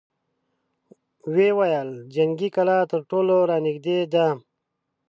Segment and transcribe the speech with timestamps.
[1.33, 4.27] ويې ويل: جنګي کلا تر ټولو را نېږدې ده!